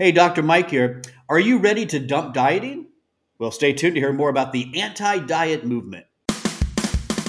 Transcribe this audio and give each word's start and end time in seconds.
Hey, 0.00 0.12
Dr. 0.12 0.42
Mike 0.42 0.70
here. 0.70 1.02
Are 1.28 1.38
you 1.38 1.58
ready 1.58 1.84
to 1.84 1.98
dump 1.98 2.32
dieting? 2.32 2.86
Well, 3.38 3.50
stay 3.50 3.74
tuned 3.74 3.96
to 3.96 4.00
hear 4.00 4.14
more 4.14 4.30
about 4.30 4.50
the 4.50 4.80
anti 4.80 5.18
diet 5.18 5.66
movement. 5.66 6.06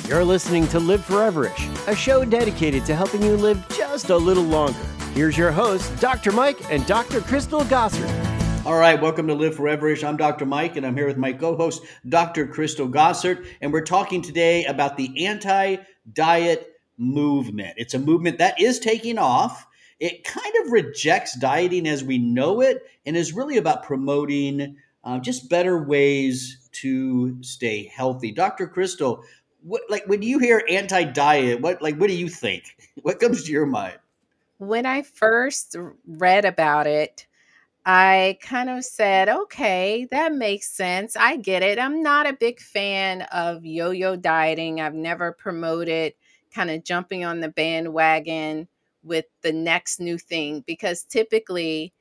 You're 0.08 0.24
listening 0.24 0.70
to 0.70 0.80
Live 0.80 1.02
Foreverish, 1.02 1.88
a 1.90 1.94
show 1.94 2.24
dedicated 2.24 2.86
to 2.86 2.96
helping 2.96 3.24
you 3.24 3.36
live 3.36 3.62
just 3.76 4.10
a 4.10 4.16
little 4.16 4.46
longer. 4.46 4.80
Here's 5.14 5.38
your 5.38 5.52
hosts, 5.52 5.90
Dr. 6.00 6.32
Mike 6.32 6.72
and 6.72 6.88
Dr. 6.88 7.20
Crystal 7.20 7.60
Gossard. 7.64 8.66
All 8.66 8.78
right, 8.78 9.02
welcome 9.02 9.28
to 9.28 9.36
Live 9.36 9.58
Foreverish. 9.58 10.08
I'm 10.08 10.16
Dr. 10.16 10.46
Mike, 10.46 10.78
and 10.78 10.86
I'm 10.86 10.96
here 10.96 11.08
with 11.08 11.18
my 11.18 11.34
co 11.34 11.58
host, 11.58 11.84
Dr. 12.08 12.48
Crystal 12.48 12.88
Gossard, 12.88 13.46
and 13.60 13.74
we're 13.74 13.82
talking 13.82 14.22
today 14.22 14.64
about 14.64 14.96
the 14.96 15.26
anti 15.26 15.76
diet 16.14 16.72
movement. 16.98 17.74
It's 17.76 17.96
a 17.96 18.00
movement 18.00 18.38
that 18.38 18.62
is 18.62 18.80
taking 18.80 19.18
off 19.18 19.68
it 20.02 20.24
kind 20.24 20.54
of 20.66 20.72
rejects 20.72 21.38
dieting 21.38 21.88
as 21.88 22.04
we 22.04 22.18
know 22.18 22.60
it 22.60 22.84
and 23.06 23.16
is 23.16 23.34
really 23.34 23.58
about 23.58 23.84
promoting 23.84 24.76
uh, 25.04 25.20
just 25.20 25.48
better 25.48 25.84
ways 25.84 26.68
to 26.72 27.42
stay 27.44 27.86
healthy. 27.86 28.32
Dr. 28.32 28.68
Crystal, 28.68 29.24
what, 29.62 29.84
like 29.90 30.08
when 30.08 30.24
you 30.24 30.40
hear 30.40 30.64
anti-diet, 30.68 31.62
what 31.62 31.84
like 31.84 31.98
what 31.98 32.10
do 32.10 32.16
you 32.16 32.28
think? 32.28 32.76
What 33.04 33.20
comes 33.20 33.46
to 33.46 33.52
your 33.52 33.66
mind? 33.66 33.98
When 34.58 34.86
I 34.86 35.02
first 35.02 35.76
read 36.06 36.46
about 36.46 36.86
it, 36.86 37.26
I 37.84 38.38
kind 38.44 38.70
of 38.70 38.84
said, 38.84 39.28
okay, 39.28 40.08
that 40.12 40.34
makes 40.34 40.70
sense. 40.70 41.16
I 41.16 41.38
get 41.38 41.64
it. 41.64 41.80
I'm 41.80 42.04
not 42.04 42.28
a 42.28 42.34
big 42.34 42.60
fan 42.60 43.24
of 43.34 43.66
yo 43.66 43.92
yo 43.92 44.16
dieting. 44.18 44.82
I've 44.82 44.94
never 44.94 45.32
promoted 45.32 46.14
kind 46.54 46.70
of 46.70 46.84
jumping 46.84 47.24
on 47.24 47.40
the 47.40 47.50
bandwagon 47.50 48.68
with 49.04 49.26
the 49.42 49.52
next 49.52 50.00
new 50.00 50.18
thing 50.18 50.64
because 50.66 51.04
typically 51.04 51.94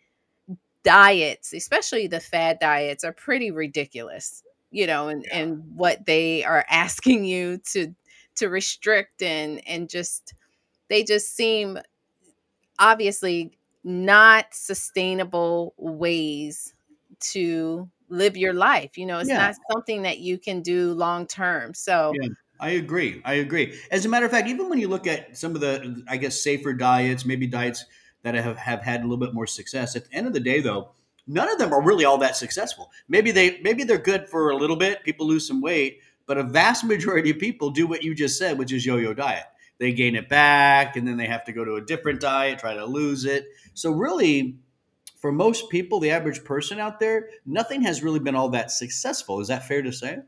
diets, 0.83 1.53
especially 1.53 2.07
the 2.07 2.21
fad 2.21 2.59
diets, 2.61 3.05
are 3.05 3.13
pretty 3.13 3.51
ridiculous, 3.51 4.43
you 4.71 4.87
know, 4.87 5.09
and, 5.09 5.25
yeah. 5.29 5.39
and 5.39 5.77
what 5.77 6.07
they 6.07 6.45
are 6.45 6.65
asking 6.71 7.25
you 7.25 7.59
to 7.73 7.95
to 8.37 8.49
restrict 8.49 9.23
and 9.23 9.61
and 9.67 9.89
just 9.89 10.35
they 10.89 11.05
just 11.05 11.35
seem 11.35 11.79
obviously 12.79 13.53
not 13.85 14.47
sustainable 14.53 15.75
ways 15.77 16.75
to 17.21 17.89
live 18.09 18.37
your 18.37 18.53
life. 18.53 18.99
You 18.99 19.07
know, 19.07 19.19
it's 19.19 19.29
yeah. 19.29 19.39
not 19.39 19.57
something 19.73 20.03
that 20.03 20.19
you 20.19 20.39
can 20.39 20.63
do 20.63 20.93
long 20.93 21.27
term. 21.27 21.75
So 21.75 22.13
yeah. 22.21 22.29
I 22.61 22.71
agree. 22.71 23.23
I 23.25 23.35
agree. 23.35 23.79
As 23.91 24.05
a 24.05 24.09
matter 24.09 24.27
of 24.27 24.33
fact, 24.33 24.49
even 24.49 24.69
when 24.69 24.79
you 24.79 24.89
look 24.89 25.07
at 25.07 25.37
some 25.37 25.55
of 25.55 25.61
the, 25.61 26.05
I 26.09 26.19
guess, 26.19 26.41
safer 26.41 26.73
diets, 26.75 27.25
maybe 27.25 27.47
diets 27.47 27.87
that 28.23 28.35
have, 28.35 28.59
have 28.59 28.83
had 28.83 29.01
a 29.01 29.05
little 29.05 29.17
bit 29.17 29.33
more 29.33 29.47
success, 29.47 29.97
at 29.97 30.09
the 30.09 30.15
end 30.15 30.27
of 30.27 30.35
the 30.35 30.41
day, 30.41 30.61
though, 30.61 30.91
none 31.27 31.51
of 31.51 31.59
them 31.59 31.73
are 31.73 31.83
really 31.83 32.05
all 32.05 32.19
that 32.19 32.37
successful. 32.37 32.91
Maybe 33.09 33.31
they 33.31 33.61
maybe 33.63 33.85
they're 33.85 33.99
good 33.99 34.29
for 34.29 34.51
a 34.51 34.57
little 34.57 34.77
bit. 34.77 35.03
People 35.05 35.27
lose 35.27 35.47
some 35.47 35.63
weight, 35.63 36.01
but 36.27 36.39
a 36.39 36.43
vast 36.43 36.85
majority 36.85 37.31
of 37.31 37.39
people 37.39 37.71
do 37.71 37.87
what 37.87 38.03
you 38.03 38.15
just 38.15 38.39
said, 38.39 38.59
which 38.59 38.73
is 38.73 38.85
yo-yo 38.85 39.15
diet. 39.15 39.45
They 39.79 39.93
gain 39.93 40.15
it 40.15 40.29
back, 40.29 40.97
and 40.97 41.09
then 41.09 41.17
they 41.17 41.27
have 41.27 41.45
to 41.47 41.53
go 41.53 41.65
to 41.65 41.77
a 41.77 41.81
different 41.81 42.21
diet, 42.21 42.59
try 42.59 42.75
to 42.75 42.85
lose 42.85 43.25
it. 43.25 43.47
So 43.73 43.91
really, 43.91 44.59
for 45.17 45.33
most 45.33 45.71
people, 45.71 46.01
the 46.01 46.11
average 46.11 46.45
person 46.45 46.79
out 46.79 47.01
there, 47.01 47.31
nothing 47.47 47.81
has 47.83 48.03
really 48.03 48.21
been 48.21 48.35
all 48.35 48.51
that 48.51 48.71
successful. 48.71 49.41
Is 49.41 49.49
that 49.49 49.67
fair 49.67 49.81
to 49.81 49.93
say? 49.93 50.19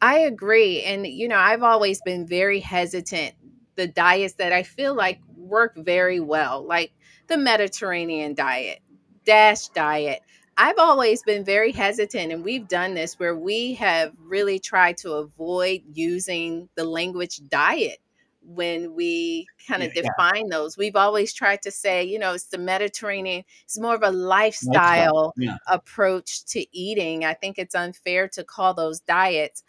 I 0.00 0.20
agree. 0.20 0.82
And, 0.82 1.06
you 1.06 1.28
know, 1.28 1.36
I've 1.38 1.62
always 1.62 2.00
been 2.02 2.26
very 2.26 2.60
hesitant. 2.60 3.34
The 3.76 3.86
diets 3.86 4.34
that 4.34 4.52
I 4.52 4.62
feel 4.62 4.94
like 4.94 5.20
work 5.36 5.74
very 5.76 6.20
well, 6.20 6.64
like 6.66 6.92
the 7.26 7.36
Mediterranean 7.36 8.34
diet, 8.34 8.80
DASH 9.24 9.68
diet. 9.68 10.20
I've 10.56 10.78
always 10.78 11.22
been 11.22 11.44
very 11.44 11.72
hesitant, 11.72 12.32
and 12.32 12.44
we've 12.44 12.68
done 12.68 12.94
this 12.94 13.18
where 13.18 13.34
we 13.36 13.74
have 13.74 14.12
really 14.20 14.60
tried 14.60 14.98
to 14.98 15.14
avoid 15.14 15.82
using 15.92 16.68
the 16.76 16.84
language 16.84 17.40
diet 17.48 17.98
when 18.44 18.94
we 18.94 19.46
kind 19.68 19.82
of 19.82 19.92
yeah, 19.94 20.02
define 20.02 20.48
yeah. 20.48 20.56
those. 20.56 20.76
We've 20.76 20.96
always 20.96 21.32
tried 21.32 21.62
to 21.62 21.70
say, 21.70 22.04
you 22.04 22.18
know, 22.18 22.34
it's 22.34 22.46
the 22.46 22.58
Mediterranean, 22.58 23.44
it's 23.64 23.78
more 23.78 23.94
of 23.94 24.02
a 24.02 24.10
lifestyle, 24.10 24.72
lifestyle. 24.74 25.34
Yeah. 25.36 25.56
approach 25.66 26.44
to 26.46 26.64
eating. 26.76 27.24
I 27.24 27.34
think 27.34 27.58
it's 27.58 27.74
unfair 27.74 28.28
to 28.28 28.44
call 28.44 28.74
those 28.74 29.00
diets. 29.00 29.62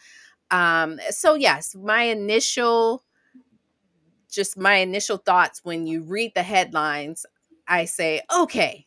Um, 0.52 1.00
so, 1.10 1.36
yes, 1.36 1.76
my 1.76 2.04
initial, 2.04 3.04
just 4.30 4.58
my 4.58 4.76
initial 4.76 5.18
thoughts 5.18 5.62
when 5.64 5.88
you 5.88 6.04
read 6.04 6.34
the 6.36 6.44
headlines, 6.44 7.26
I 7.68 7.86
say, 7.86 8.22
okay, 8.36 8.86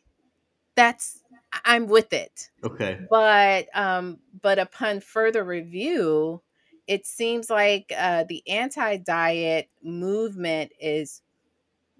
that's 0.75 1.23
I'm 1.65 1.87
with 1.87 2.13
it. 2.13 2.49
Okay. 2.63 2.99
But 3.09 3.67
um 3.73 4.19
but 4.41 4.59
upon 4.59 4.99
further 5.01 5.43
review, 5.43 6.41
it 6.89 7.05
seems 7.05 7.51
like 7.51 7.93
uh, 7.95 8.23
the 8.27 8.41
anti 8.49 8.97
diet 8.97 9.69
movement 9.83 10.71
is 10.81 11.21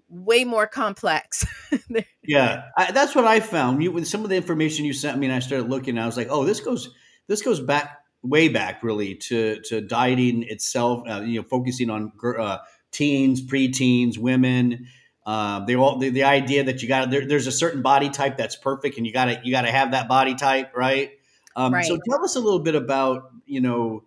way 0.08 0.42
more 0.42 0.66
complex. 0.66 1.46
yeah, 2.24 2.64
I, 2.76 2.90
that's 2.90 3.14
what 3.14 3.24
I 3.24 3.38
found. 3.38 3.80
You, 3.84 3.92
with 3.92 4.08
some 4.08 4.24
of 4.24 4.30
the 4.30 4.36
information 4.36 4.84
you 4.84 4.92
sent 4.92 5.16
me, 5.16 5.26
and 5.26 5.34
I 5.34 5.38
started 5.38 5.70
looking, 5.70 5.96
I 5.96 6.06
was 6.06 6.16
like, 6.16 6.26
oh, 6.28 6.44
this 6.44 6.58
goes 6.58 6.90
this 7.28 7.40
goes 7.40 7.60
back 7.60 7.98
way 8.22 8.48
back 8.48 8.82
really 8.82 9.14
to 9.14 9.60
to 9.66 9.80
dieting 9.80 10.42
itself. 10.42 11.08
Uh, 11.08 11.20
you 11.20 11.40
know, 11.40 11.46
focusing 11.48 11.88
on 11.88 12.10
uh, 12.36 12.58
teens, 12.90 13.40
preteens, 13.40 14.18
women. 14.18 14.88
Uh, 15.24 15.64
they 15.66 15.76
all 15.76 15.98
the, 15.98 16.08
the 16.08 16.24
idea 16.24 16.64
that 16.64 16.82
you 16.82 16.88
got 16.88 17.12
there, 17.12 17.24
there's 17.24 17.46
a 17.46 17.52
certain 17.52 17.80
body 17.80 18.10
type 18.10 18.36
that's 18.36 18.56
perfect, 18.56 18.96
and 18.96 19.06
you 19.06 19.12
got 19.12 19.26
to 19.26 19.40
you 19.44 19.52
got 19.52 19.62
to 19.62 19.70
have 19.70 19.92
that 19.92 20.08
body 20.08 20.34
type, 20.34 20.74
right? 20.74 21.12
Um, 21.54 21.74
right? 21.74 21.86
So 21.86 21.96
tell 22.08 22.24
us 22.24 22.34
a 22.34 22.40
little 22.40 22.58
bit 22.58 22.74
about 22.74 23.30
you 23.46 23.60
know 23.60 24.02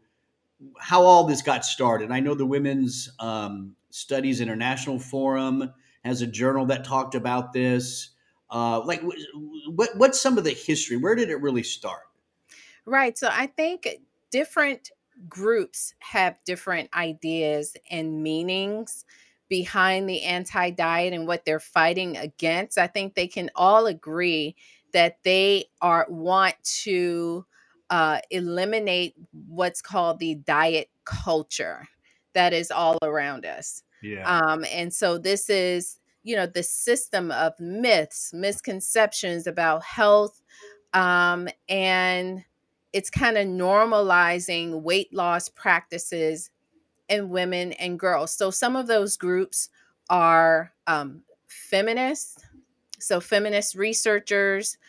how 0.80 1.04
all 1.04 1.26
this 1.26 1.42
got 1.42 1.66
started. 1.66 2.12
I 2.12 2.20
know 2.20 2.36
the 2.36 2.46
Women's 2.46 3.10
um, 3.20 3.76
Studies 3.90 4.42
International 4.42 5.00
Forum 5.00 5.72
has 6.04 6.22
a 6.22 6.28
journal 6.28 6.66
that 6.68 6.84
talked 6.84 7.16
about 7.16 7.54
this. 7.54 8.10
Uh, 8.50 8.82
like, 8.86 9.02
what 9.68 9.90
what's 9.98 10.22
some 10.22 10.38
of 10.38 10.44
the 10.44 10.52
history? 10.52 10.98
Where 10.98 11.16
did 11.16 11.30
it 11.30 11.42
really 11.42 11.64
start? 11.64 12.04
Right. 12.86 13.18
So 13.18 13.30
I 13.32 13.48
think 13.48 13.88
different 14.32 14.92
groups 15.30 15.94
have 16.00 16.38
different 16.46 16.90
ideas 16.94 17.76
and 17.90 18.22
meanings 18.22 19.06
behind 19.50 20.10
the 20.10 20.24
anti 20.24 20.72
diet 20.72 21.14
and 21.14 21.28
what 21.28 21.46
they're 21.46 21.60
fighting 21.60 22.18
against. 22.18 22.78
I 22.78 22.88
think 22.88 23.14
they 23.14 23.28
can 23.28 23.50
all 23.56 23.86
agree 23.86 24.56
that 24.94 25.18
they 25.24 25.66
are 25.82 26.06
want 26.10 26.56
to 26.64 27.46
uh, 27.94 28.18
eliminate 28.32 29.14
what's 29.48 29.80
called 29.80 30.18
the 30.18 30.34
diet 30.34 30.90
culture 31.06 31.88
that 32.34 32.52
is 32.52 32.72
all 32.72 32.98
around 33.04 33.46
us. 33.46 33.84
Yeah. 34.02 34.28
Um, 34.28 34.66
and 34.74 34.92
so 34.92 35.20
this 35.20 35.48
is, 35.48 36.00
you 36.24 36.36
know, 36.36 36.48
the 36.48 36.64
system 36.64 37.30
of 37.30 37.54
myths, 37.60 38.34
misconceptions 38.34 39.46
about 39.46 39.84
health, 39.84 40.42
um, 40.94 41.48
and 41.70 42.44
it's 42.94 43.12
kind 43.12 43.38
of 43.38 43.46
normalizing 43.46 44.82
weight 44.82 45.14
loss 45.14 45.48
practices 45.50 46.50
in 47.10 47.30
women 47.30 47.74
and 47.74 48.00
girls. 48.00 48.34
So 48.34 48.50
some 48.50 48.76
of 48.76 48.88
those 48.88 49.18
groups 49.18 49.70
are 50.10 50.74
um, 50.88 51.22
feminists, 51.46 52.44
so 52.98 53.20
feminist 53.20 53.76
researchers, 53.76 54.80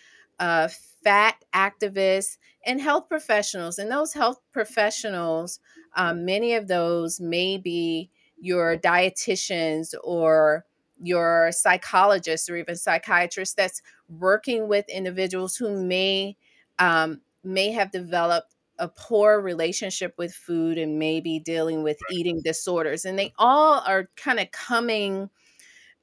uh, 0.41 0.69
fat 1.03 1.37
activists, 1.55 2.39
and 2.67 2.81
health 2.81 3.09
professionals. 3.09 3.79
And 3.79 3.91
those 3.91 4.13
health 4.13 4.41
professionals, 4.53 5.61
um, 5.97 6.25
many 6.25 6.55
of 6.55 6.69
those 6.69 7.21
may 7.21 7.59
be 7.59 8.11
your 8.39 8.77
dietitians 8.77 9.95
or 10.03 10.65
your 11.01 11.51
psychologists 11.53 12.49
or 12.49 12.57
even 12.57 12.77
psychiatrists 12.77 13.55
that's 13.55 13.83
working 14.09 14.69
with 14.69 14.89
individuals 14.89 15.57
who 15.57 15.85
may 15.85 16.37
um, 16.79 17.21
may 17.43 17.71
have 17.71 17.91
developed 17.91 18.55
a 18.79 18.89
poor 18.89 19.41
relationship 19.41 20.15
with 20.19 20.35
food 20.35 20.79
and 20.79 20.99
maybe 20.99 21.39
dealing 21.39 21.83
with 21.85 21.97
eating 22.11 22.41
disorders 22.43 23.05
and 23.05 23.17
they 23.19 23.33
all 23.39 23.83
are 23.87 24.11
kind 24.17 24.41
of 24.41 24.51
coming 24.51 25.31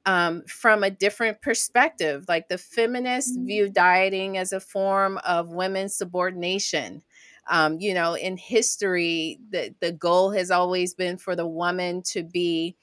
um, 0.06 0.42
from 0.46 0.82
a 0.82 0.90
different 0.90 1.40
perspective. 1.40 2.24
Like 2.28 2.48
the 2.48 2.58
feminists 2.58 3.32
mm-hmm. 3.32 3.46
view 3.46 3.68
dieting 3.70 4.38
as 4.38 4.52
a 4.52 4.60
form 4.60 5.18
of 5.18 5.48
women's 5.48 5.94
subordination. 5.96 7.02
Um, 7.48 7.80
you 7.80 7.92
know, 7.92 8.14
in 8.14 8.36
history, 8.36 9.40
the, 9.50 9.74
the 9.80 9.90
goal 9.90 10.30
has 10.30 10.50
always 10.50 10.94
been 10.94 11.16
for 11.16 11.34
the 11.34 11.46
woman 11.46 12.02
to 12.12 12.22
be 12.22 12.76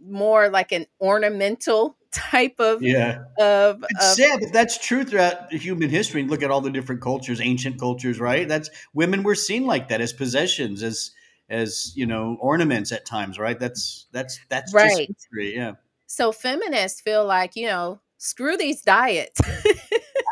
more 0.00 0.48
like 0.48 0.72
an 0.72 0.86
ornamental 1.00 1.96
type 2.12 2.60
of 2.60 2.80
yeah 2.80 3.24
of, 3.40 3.82
of, 3.82 4.02
sad 4.02 4.38
but 4.40 4.52
that's 4.52 4.78
true 4.78 5.02
throughout 5.02 5.52
human 5.52 5.90
history 5.90 6.22
look 6.22 6.44
at 6.44 6.50
all 6.50 6.60
the 6.60 6.70
different 6.70 7.00
cultures 7.00 7.40
ancient 7.40 7.78
cultures 7.78 8.20
right 8.20 8.46
that's 8.46 8.70
women 8.92 9.24
were 9.24 9.34
seen 9.34 9.66
like 9.66 9.88
that 9.88 10.00
as 10.00 10.12
possessions 10.12 10.82
as 10.84 11.10
as 11.48 11.92
you 11.96 12.06
know 12.06 12.36
ornaments 12.40 12.92
at 12.92 13.04
times 13.04 13.36
right 13.36 13.58
that's 13.58 14.06
that's 14.12 14.38
that's 14.48 14.72
right 14.72 15.08
history, 15.08 15.56
yeah 15.56 15.72
so 16.14 16.32
feminists 16.32 17.00
feel 17.00 17.26
like, 17.26 17.56
you 17.56 17.66
know, 17.66 18.00
screw 18.18 18.56
these 18.56 18.82
diets. 18.82 19.40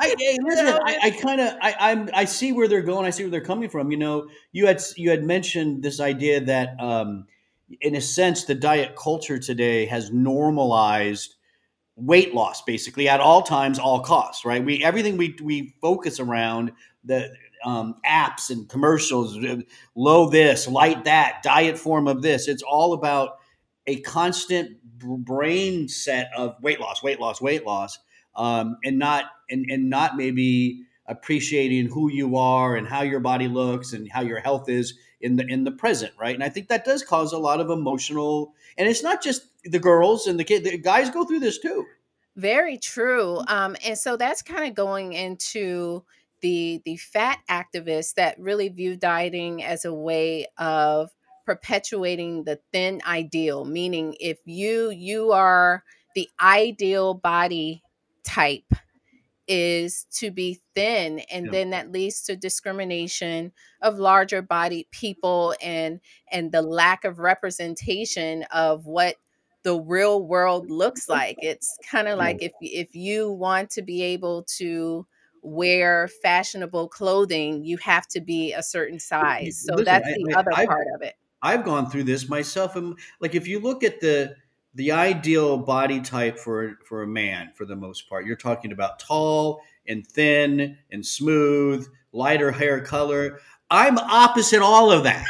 I, 0.01 0.15
hey, 0.19 0.39
listen, 0.43 0.67
I, 0.85 0.99
I 1.03 1.11
kind 1.11 1.41
of, 1.41 1.55
I, 1.61 1.75
I'm, 1.79 2.09
I 2.15 2.25
see 2.25 2.53
where 2.53 2.69
they're 2.69 2.83
going. 2.83 3.05
I 3.05 3.11
see 3.11 3.25
where 3.25 3.31
they're 3.31 3.41
coming 3.41 3.69
from. 3.69 3.91
You 3.91 3.97
know, 3.97 4.29
you 4.53 4.67
had, 4.67 4.81
you 4.97 5.11
had 5.11 5.25
mentioned 5.25 5.83
this 5.83 6.01
idea 6.01 6.41
that, 6.41 6.81
um, 6.81 7.27
in 7.81 7.97
a 7.97 8.01
sense, 8.01 8.45
the 8.45 8.55
diet 8.55 8.97
culture 8.97 9.39
today 9.39 9.87
has 9.87 10.13
normalized 10.13 11.35
weight 11.97 12.35
loss 12.35 12.63
basically 12.63 13.09
at 13.09 13.21
all 13.21 13.43
times, 13.43 13.79
all 13.79 14.01
costs. 14.01 14.45
Right? 14.45 14.65
We 14.65 14.83
everything 14.85 15.17
we 15.17 15.37
we 15.43 15.75
focus 15.81 16.21
around 16.21 16.73
the 17.05 17.33
um, 17.65 17.97
apps 18.07 18.51
and 18.51 18.69
commercials, 18.69 19.37
uh, 19.39 19.57
low 19.95 20.29
this, 20.29 20.69
light 20.69 21.05
that, 21.05 21.41
diet 21.43 21.79
form 21.79 22.09
of 22.09 22.23
this. 22.23 22.49
It's 22.49 22.63
all 22.63 22.93
about 22.93 23.39
a 23.87 24.01
constant 24.01 24.82
brain 25.03 25.89
set 25.89 26.31
of 26.37 26.57
weight 26.63 26.81
loss, 26.81 27.03
weight 27.03 27.21
loss, 27.21 27.41
weight 27.41 27.67
loss, 27.67 27.99
um, 28.37 28.77
and 28.85 28.99
not 28.99 29.25
and 29.51 29.67
and 29.71 29.91
not 29.91 30.17
maybe 30.17 30.85
appreciating 31.07 31.87
who 31.87 32.11
you 32.11 32.37
are 32.37 32.77
and 32.77 32.87
how 32.87 33.03
your 33.03 33.21
body 33.21 33.49
looks 33.49 33.93
and 33.93 34.11
how 34.11 34.23
your 34.23 34.41
health 34.41 34.69
is 34.69 34.95
in 35.21 35.37
the 35.37 35.47
in 35.47 35.65
the 35.65 35.71
present, 35.71 36.13
right? 36.19 36.35
And 36.35 36.45
I 36.45 36.49
think 36.49 36.69
that 36.69 36.85
does 36.85 37.03
cause 37.03 37.33
a 37.33 37.39
lot 37.39 37.61
of 37.61 37.71
emotional. 37.71 38.55
And 38.77 38.89
it's 38.89 39.03
not 39.03 39.23
just 39.23 39.47
the 39.65 39.79
girls 39.79 40.27
and 40.27 40.39
the 40.39 40.45
the 40.45 40.79
guys 40.79 41.11
go 41.11 41.25
through 41.25 41.41
this 41.41 41.59
too. 41.59 41.87
Very 42.37 42.79
true. 42.79 43.41
Um, 43.47 43.77
and 43.85 43.99
so 43.99 44.17
that's 44.17 44.43
kind 44.43 44.67
of 44.67 44.75
going 44.75 45.13
into 45.13 46.03
the 46.41 46.83
the 46.85 46.97
fat 46.97 47.39
activists 47.49 48.15
that 48.15 48.39
really 48.39 48.69
view 48.69 48.97
dieting 48.97 49.63
as 49.63 49.85
a 49.85 49.95
way 49.95 50.47
of 50.59 51.11
perpetuating 51.45 52.45
the 52.45 52.59
thin 52.73 53.01
ideal 53.07 53.65
meaning 53.65 54.15
if 54.21 54.39
you 54.45 54.91
you 54.91 55.33
are 55.33 55.85
the 56.15 56.29
ideal 56.41 57.15
body 57.15 57.83
type 58.25 58.73
is 59.49 60.07
to 60.13 60.31
be 60.31 60.61
thin 60.75 61.21
and 61.31 61.51
then 61.51 61.71
that 61.71 61.91
leads 61.91 62.23
to 62.23 62.37
discrimination 62.37 63.53
of 63.83 63.99
larger 63.99 64.41
bodied 64.41 64.87
people 64.93 65.55
and 65.61 66.01
and 66.31 66.53
the 66.53 66.63
lack 66.63 67.05
of 67.05 67.19
representation 67.19 68.45
of 68.53 68.87
what 68.87 69.17
the 69.65 69.79
real 69.81 70.25
world 70.25 70.71
looks 70.71 71.09
like. 71.09 71.37
It's 71.41 71.77
kind 71.89 72.09
of 72.09 72.19
like 72.19 72.43
if 72.43 72.53
if 72.61 72.95
you 72.95 73.31
want 73.31 73.71
to 73.71 73.83
be 73.83 74.03
able 74.03 74.45
to 74.59 75.07
wear 75.43 76.09
fashionable 76.23 76.89
clothing 76.89 77.65
you 77.65 77.77
have 77.79 78.07
to 78.07 78.21
be 78.21 78.53
a 78.53 78.63
certain 78.63 79.01
size. 79.01 79.65
So 79.67 79.75
Listen, 79.75 79.85
that's 79.85 80.07
the 80.07 80.35
I, 80.37 80.39
other 80.39 80.51
I've, 80.55 80.69
part 80.69 80.87
of 80.95 81.03
it 81.03 81.15
I've 81.43 81.65
gone 81.65 81.91
through 81.91 82.05
this 82.05 82.29
myself. 82.29 82.77
And 82.77 82.99
like, 83.21 83.35
if 83.35 83.47
you 83.47 83.61
look 83.61 83.85
at 83.85 84.01
the 84.01 84.37
the 84.75 84.93
ideal 84.93 85.59
body 85.59 86.01
type 86.01 86.39
for 86.39 86.79
for 86.87 87.03
a 87.03 87.07
man, 87.07 87.51
for 87.55 87.65
the 87.65 87.77
most 87.77 88.09
part, 88.09 88.27
you're 88.27 88.37
talking 88.37 88.73
about 88.73 88.99
tall 88.99 89.61
and 89.87 90.07
thin 90.07 90.79
and 90.91 91.05
smooth, 91.05 91.87
lighter 92.13 92.51
hair 92.51 92.81
color. 92.81 93.41
I'm 93.71 93.99
opposite 93.99 94.63
all 94.63 94.93
of 94.93 95.05
that. 95.05 95.27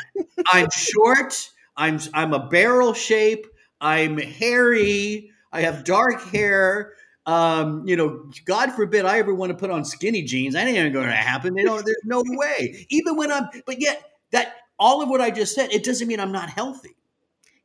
I'm 0.52 0.68
short. 0.70 1.50
I'm 1.76 1.98
I'm 2.12 2.34
a 2.34 2.48
barrel 2.48 2.92
shape. 2.92 3.46
I'm 3.80 4.18
hairy. 4.18 5.30
I 5.52 5.62
have 5.62 5.84
dark 5.84 6.22
hair. 6.24 6.92
Um, 7.24 7.86
you 7.86 7.96
know, 7.96 8.30
God 8.46 8.72
forbid 8.72 9.04
I 9.04 9.18
ever 9.18 9.34
want 9.34 9.50
to 9.50 9.56
put 9.56 9.70
on 9.70 9.84
skinny 9.84 10.22
jeans. 10.22 10.54
That 10.54 10.66
ain't 10.66 10.92
going 10.92 11.06
to 11.06 11.12
happen. 11.12 11.56
You 11.56 11.64
know, 11.64 11.80
there's 11.80 12.02
no 12.04 12.24
way. 12.26 12.86
Even 12.90 13.16
when 13.16 13.30
I'm, 13.30 13.48
but 13.64 13.80
yet 13.80 14.02
that 14.32 14.54
all 14.82 15.00
of 15.00 15.08
what 15.08 15.20
I 15.20 15.30
just 15.30 15.54
said, 15.54 15.72
it 15.72 15.84
doesn't 15.84 16.08
mean 16.08 16.18
I'm 16.18 16.32
not 16.32 16.50
healthy. 16.50 16.96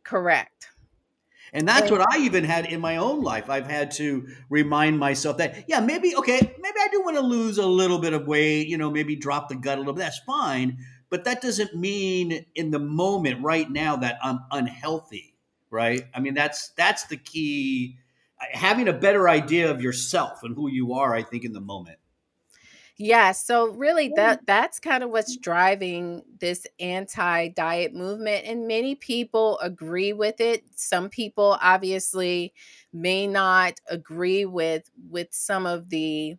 Correct. 0.04 0.68
And 1.52 1.68
that's 1.68 1.90
what 1.90 2.06
I 2.14 2.20
even 2.20 2.44
had 2.44 2.66
in 2.68 2.80
my 2.80 2.98
own 2.98 3.24
life. 3.24 3.50
I've 3.50 3.70
had 3.70 3.92
to 3.92 4.28
remind 4.50 5.00
myself 5.00 5.38
that, 5.38 5.66
yeah, 5.68 5.80
maybe, 5.80 6.16
okay, 6.16 6.40
maybe 6.40 6.78
I 6.80 6.88
do 6.92 7.02
want 7.02 7.18
to 7.18 7.24
lose 7.24 7.58
a 7.58 7.66
little 7.66 7.98
bit 7.98 8.14
of 8.14 8.28
weight, 8.28 8.68
you 8.68 8.78
know, 8.78 8.92
maybe 8.92 9.16
drop 9.16 9.50
the 9.50 9.56
gut 9.56 9.78
a 9.78 9.82
little 9.82 9.94
bit. 9.94 10.02
That's 10.02 10.20
fine. 10.20 10.78
But 11.10 11.24
that 11.24 11.42
doesn't 11.42 11.74
mean 11.74 12.46
in 12.54 12.70
the 12.70 12.80
moment 12.80 13.42
right 13.42 13.70
now 13.70 13.96
that 13.96 14.20
I'm 14.22 14.42
unhealthy, 14.52 15.36
right? 15.72 16.04
I 16.14 16.20
mean, 16.20 16.36
that's 16.36 16.70
that's 16.72 17.08
the 17.08 17.18
key. 17.18 17.98
Having 18.52 18.90
a 18.90 18.94
better 18.94 19.28
idea 19.28 19.72
of 19.72 19.82
yourself 19.82 20.44
and 20.44 20.54
who 20.54 20.70
you 20.70 20.94
are, 20.94 21.16
I 21.16 21.24
think, 21.24 21.44
in 21.44 21.54
the 21.54 21.62
moment. 21.62 21.98
Yeah, 23.00 23.32
so 23.32 23.68
really 23.68 24.12
that 24.16 24.48
that's 24.48 24.80
kind 24.80 25.04
of 25.04 25.12
what's 25.12 25.38
mm. 25.38 25.42
driving 25.42 26.24
this 26.40 26.66
anti-diet 26.80 27.94
movement 27.94 28.46
and 28.48 28.68
many 28.68 28.96
people 28.96 29.60
agree 29.60 30.14
with 30.14 30.42
it. 30.42 30.64
Some 30.76 31.10
people 31.10 31.58
obviously 31.62 32.54
may 32.92 33.28
not 33.28 33.80
agree 33.88 34.46
with 34.46 34.90
with 35.10 35.28
some 35.32 35.68
of 35.68 35.90
the 35.90 36.38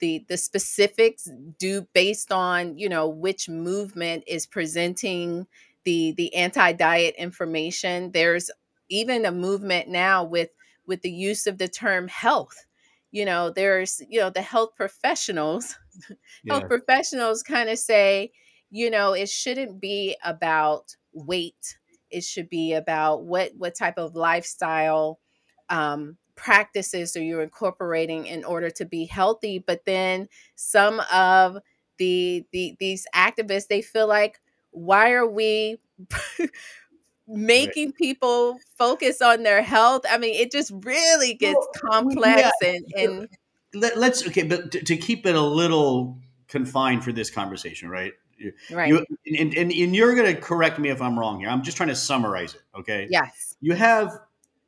the 0.00 0.24
the 0.28 0.36
specifics 0.36 1.28
do 1.58 1.86
based 1.94 2.32
on, 2.32 2.76
you 2.78 2.88
know, 2.88 3.08
which 3.08 3.48
movement 3.48 4.24
is 4.26 4.46
presenting 4.46 5.46
the 5.84 6.12
the 6.16 6.34
anti-diet 6.34 7.14
information. 7.16 8.10
There's 8.12 8.50
even 8.88 9.24
a 9.24 9.32
movement 9.32 9.88
now 9.88 10.24
with 10.24 10.50
with 10.86 11.02
the 11.02 11.10
use 11.12 11.46
of 11.46 11.58
the 11.58 11.68
term 11.68 12.08
health 12.08 12.66
you 13.12 13.24
know 13.24 13.50
there's 13.50 14.02
you 14.08 14.18
know 14.18 14.30
the 14.30 14.42
health 14.42 14.70
professionals 14.74 15.78
yeah. 16.44 16.54
health 16.54 16.68
professionals 16.68 17.42
kind 17.42 17.68
of 17.68 17.78
say 17.78 18.32
you 18.70 18.90
know 18.90 19.12
it 19.12 19.28
shouldn't 19.28 19.80
be 19.80 20.16
about 20.24 20.96
weight 21.12 21.78
it 22.10 22.24
should 22.24 22.48
be 22.48 22.72
about 22.72 23.24
what 23.24 23.52
what 23.56 23.76
type 23.76 23.98
of 23.98 24.16
lifestyle 24.16 25.20
um, 25.68 26.16
practices 26.34 27.16
are 27.16 27.22
you 27.22 27.40
incorporating 27.40 28.26
in 28.26 28.44
order 28.44 28.70
to 28.70 28.84
be 28.84 29.04
healthy 29.04 29.58
but 29.58 29.84
then 29.84 30.26
some 30.56 31.00
of 31.12 31.58
the, 31.98 32.44
the 32.52 32.74
these 32.80 33.06
activists 33.14 33.68
they 33.68 33.82
feel 33.82 34.08
like 34.08 34.40
why 34.70 35.12
are 35.12 35.28
we 35.28 35.76
making 37.32 37.92
people 37.92 38.58
focus 38.76 39.22
on 39.22 39.42
their 39.42 39.62
health. 39.62 40.02
I 40.08 40.18
mean, 40.18 40.34
it 40.34 40.52
just 40.52 40.72
really 40.82 41.34
gets 41.34 41.56
well, 41.56 41.90
complex 41.90 42.50
yeah. 42.62 42.68
and, 42.68 42.92
and 42.96 43.28
Let, 43.74 43.96
us 43.96 44.26
okay, 44.28 44.42
but 44.42 44.72
to, 44.72 44.84
to, 44.84 44.96
keep 44.96 45.26
it 45.26 45.34
a 45.34 45.40
little 45.40 46.18
confined 46.48 47.04
for 47.04 47.12
this 47.12 47.30
conversation, 47.30 47.88
right? 47.88 48.12
Right. 48.70 48.88
You, 48.88 49.06
and, 49.38 49.54
and, 49.54 49.72
and 49.72 49.96
you're 49.96 50.14
going 50.14 50.34
to 50.34 50.40
correct 50.40 50.78
me 50.78 50.88
if 50.88 51.00
I'm 51.00 51.18
wrong 51.18 51.40
here. 51.40 51.48
I'm 51.48 51.62
just 51.62 51.76
trying 51.76 51.90
to 51.90 51.94
summarize 51.94 52.54
it. 52.54 52.62
Okay. 52.78 53.06
Yes. 53.10 53.56
You 53.60 53.74
have 53.74 54.18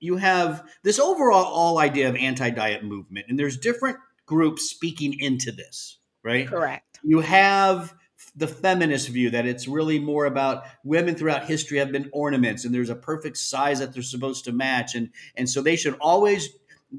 you 0.00 0.17
have 0.17 0.69
this 0.82 0.99
overall 0.99 1.44
all 1.44 1.78
idea 1.78 2.08
of 2.08 2.17
anti-diet 2.17 2.84
movement, 2.84 3.26
and 3.28 3.38
there's 3.38 3.56
different 3.56 3.96
groups 4.26 4.69
speaking 4.69 5.19
into 5.19 5.50
this, 5.50 5.99
right? 6.22 6.46
Correct. 6.46 7.00
You 7.02 7.20
have 7.20 7.94
the 8.36 8.48
feminist 8.48 9.08
view 9.08 9.31
that 9.31 9.46
it's 9.46 9.69
really 9.69 9.98
more 9.98 10.26
about 10.26 10.64
women 10.82 11.14
throughout 11.14 11.44
history 11.44 11.78
have 11.78 11.93
been 11.93 12.08
ornaments 12.12 12.64
and 12.64 12.74
there's 12.74 12.90
a 12.90 12.94
perfect 12.94 13.36
size 13.36 13.78
that 13.78 13.93
they're 13.93 14.02
supposed 14.02 14.44
to 14.44 14.52
match. 14.52 14.94
And 14.94 15.10
and 15.36 15.48
so 15.48 15.62
they 15.62 15.76
should 15.76 15.96
always 16.00 16.48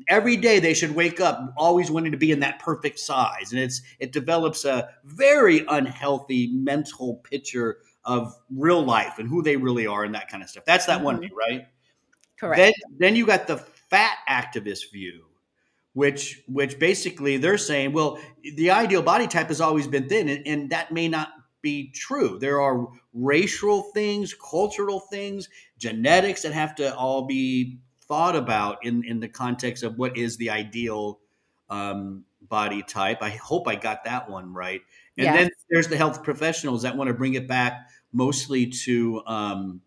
every 0.07 0.37
day 0.37 0.59
they 0.59 0.73
should 0.73 0.93
wake 0.93 1.19
up 1.19 1.53
always 1.57 1.89
wanting 1.89 2.11
to 2.11 2.17
be 2.17 2.31
in 2.31 2.39
that 2.41 2.59
perfect 2.59 2.99
size. 2.99 3.51
And 3.51 3.59
it's 3.59 3.81
it 3.99 4.11
develops 4.11 4.65
a 4.65 4.89
very 5.03 5.65
unhealthy 5.67 6.47
mental 6.53 7.15
picture 7.23 7.77
of 8.03 8.35
real 8.55 8.83
life 8.83 9.19
and 9.19 9.27
who 9.27 9.41
they 9.41 9.57
really 9.57 9.87
are 9.87 10.03
and 10.03 10.13
that 10.15 10.29
kind 10.29 10.43
of 10.43 10.49
stuff. 10.49 10.65
That's 10.65 10.85
that 10.85 10.97
mm-hmm. 10.97 11.05
one 11.05 11.19
view 11.21 11.37
right? 11.37 11.67
Correct. 12.39 12.57
Then, 12.57 12.73
then 12.97 13.15
you 13.15 13.25
got 13.25 13.47
the 13.47 13.57
fat 13.57 14.17
activist 14.29 14.91
view 14.91 15.25
which 15.95 16.43
which 16.47 16.77
basically 16.77 17.37
they're 17.37 17.57
saying, 17.57 17.93
well, 17.93 18.19
the 18.55 18.69
ideal 18.69 19.01
body 19.01 19.27
type 19.27 19.47
has 19.47 19.61
always 19.61 19.87
been 19.87 20.09
thin, 20.09 20.27
and, 20.27 20.45
and 20.45 20.69
that 20.69 20.91
may 20.91 21.07
not 21.07 21.29
be 21.61 21.89
true. 21.91 22.37
There 22.37 22.61
are 22.61 22.87
racial 23.13 23.81
things, 23.81 24.33
cultural 24.33 24.99
things, 24.99 25.47
genetics 25.77 26.41
that 26.41 26.51
have 26.51 26.75
to 26.75 26.93
all 26.95 27.25
be 27.25 27.79
thought 28.09 28.35
about 28.35 28.85
in 28.85 29.05
in 29.05 29.21
the 29.21 29.29
context 29.29 29.83
of 29.83 29.97
what 29.97 30.17
is 30.17 30.35
the 30.35 30.49
ideal 30.49 31.21
um, 31.69 32.25
body 32.41 32.83
type. 32.83 33.23
I 33.23 33.29
hope 33.29 33.65
I 33.65 33.75
got 33.75 34.03
that 34.03 34.29
one 34.29 34.53
right. 34.53 34.81
And 35.17 35.25
yes. 35.25 35.37
then 35.37 35.49
there's 35.69 35.87
the 35.87 35.95
health 35.95 36.23
professionals 36.23 36.81
that 36.81 36.97
want 36.97 37.07
to 37.07 37.13
bring 37.13 37.35
it 37.35 37.47
back 37.47 37.87
mostly 38.11 38.67
to 38.67 39.23
um, 39.25 39.81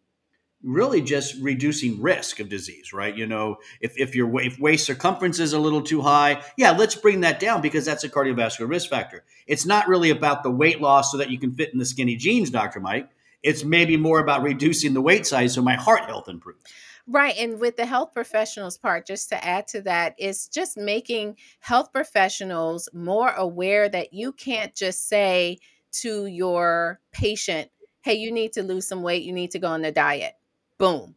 really 0.63 1.01
just 1.01 1.37
reducing 1.41 2.01
risk 2.03 2.41
of 2.41 2.49
disease, 2.49 2.93
right? 2.93 3.17
You 3.17 3.27
know, 3.27 3.59
if, 3.81 3.97
if 3.97 4.15
your 4.15 4.41
if 4.41 4.59
waist 4.59 4.87
circumference 4.87 5.39
is 5.39 5.53
a 5.53 5.59
little 5.59 5.83
too 5.83 6.01
high, 6.01 6.43
yeah, 6.57 6.73
let's 6.73 6.95
bring 6.95 7.21
that 7.21 7.39
down 7.39 7.61
because 7.61 7.85
that's 7.85 8.05
a 8.05 8.09
cardiovascular 8.09 8.69
risk 8.69 8.91
factor. 8.91 9.25
It's 9.47 9.67
not 9.67 9.89
really 9.89 10.11
about 10.11 10.43
the 10.43 10.51
weight 10.51 10.81
loss 10.81 11.13
so 11.13 11.19
that 11.19 11.31
you 11.31 11.39
can 11.39 11.55
fit 11.55 11.73
in 11.73 11.79
the 11.79 11.85
skinny 11.85 12.17
jeans, 12.17 12.51
Dr. 12.51 12.81
Mike. 12.81 13.09
It's 13.43 13.63
maybe 13.63 13.97
more 13.97 14.19
about 14.19 14.43
reducing 14.43 14.95
the 14.95 15.01
weight 15.01 15.27
size 15.27 15.55
so 15.55 15.63
my 15.63 15.75
heart 15.75 16.05
health 16.07 16.29
improves. 16.29 16.65
Right. 17.07 17.37
And 17.39 17.59
with 17.59 17.77
the 17.77 17.87
health 17.87 18.13
professionals 18.13 18.77
part, 18.77 19.07
just 19.07 19.31
to 19.31 19.43
add 19.43 19.67
to 19.69 19.81
that, 19.83 20.15
is 20.19 20.49
just 20.49 20.77
making 20.77 21.37
health 21.61 21.91
professionals 21.93 22.89
more 22.93 23.31
aware 23.31 23.89
that 23.89 24.13
you 24.13 24.33
can't 24.33 24.75
just 24.75 25.09
say 25.09 25.59
to 25.93 26.27
your 26.27 27.01
patient, 27.13 27.71
hey, 28.03 28.15
you 28.15 28.31
need 28.31 28.53
to 28.55 28.63
lose 28.63 28.87
some 28.87 29.03
weight, 29.03 29.23
you 29.23 29.33
need 29.33 29.53
to 29.53 29.59
go 29.59 29.69
on 29.69 29.81
the 29.83 29.93
diet 29.93 30.35
boom 30.79 31.15